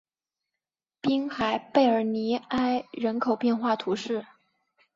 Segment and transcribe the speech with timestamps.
[0.99, 4.25] 滨海贝尔尼埃人口变化图示